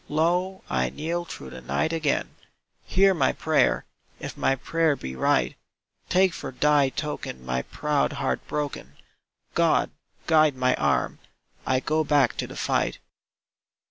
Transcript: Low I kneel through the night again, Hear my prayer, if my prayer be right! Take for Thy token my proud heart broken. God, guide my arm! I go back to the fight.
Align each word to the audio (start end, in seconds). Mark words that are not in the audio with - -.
Low 0.09 0.63
I 0.67 0.89
kneel 0.89 1.25
through 1.25 1.51
the 1.51 1.61
night 1.61 1.93
again, 1.93 2.31
Hear 2.85 3.13
my 3.13 3.33
prayer, 3.33 3.85
if 4.19 4.35
my 4.35 4.55
prayer 4.55 4.95
be 4.95 5.15
right! 5.15 5.55
Take 6.09 6.33
for 6.33 6.49
Thy 6.51 6.89
token 6.89 7.45
my 7.45 7.61
proud 7.61 8.13
heart 8.13 8.39
broken. 8.47 8.93
God, 9.53 9.91
guide 10.25 10.55
my 10.55 10.73
arm! 10.73 11.19
I 11.67 11.81
go 11.81 12.03
back 12.03 12.35
to 12.37 12.47
the 12.47 12.55
fight. 12.57 12.97